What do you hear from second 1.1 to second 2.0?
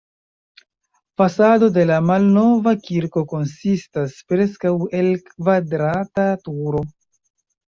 Fasado de la